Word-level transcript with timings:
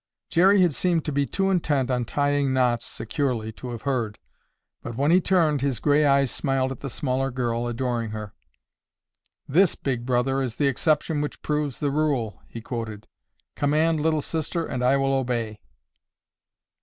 Jerry 0.31 0.63
had 0.63 0.73
seemed 0.73 1.05
to 1.05 1.11
be 1.11 1.27
too 1.27 1.51
intent 1.51 1.91
on 1.91 2.05
tying 2.05 2.51
knots 2.53 2.87
securely 2.87 3.51
to 3.51 3.69
have 3.69 3.83
heard, 3.83 4.17
but 4.81 4.95
when 4.97 5.11
he 5.11 5.21
turned, 5.21 5.61
his 5.61 5.79
gray 5.79 6.07
eyes 6.07 6.31
smiled 6.31 6.71
at 6.71 6.79
the 6.79 6.89
smaller 6.89 7.29
girl, 7.29 7.67
adoring 7.67 8.09
her. 8.09 8.33
"This 9.47 9.75
Big 9.75 10.03
Brother 10.03 10.41
is 10.41 10.55
the 10.55 10.65
exception 10.65 11.21
which 11.21 11.43
proves 11.43 11.79
the 11.79 11.91
rule," 11.91 12.41
he 12.47 12.61
quoted. 12.61 13.07
"Command, 13.55 13.99
Little 14.01 14.23
Sister, 14.23 14.65
and 14.65 14.83
I 14.83 14.97
will 14.97 15.13
obey." 15.13 15.59